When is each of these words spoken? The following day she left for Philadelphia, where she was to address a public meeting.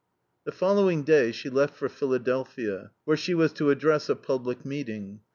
The 0.45 0.51
following 0.51 1.03
day 1.03 1.31
she 1.31 1.51
left 1.51 1.75
for 1.75 1.87
Philadelphia, 1.87 2.89
where 3.05 3.15
she 3.15 3.35
was 3.35 3.53
to 3.53 3.69
address 3.69 4.09
a 4.09 4.15
public 4.15 4.65
meeting. 4.65 5.19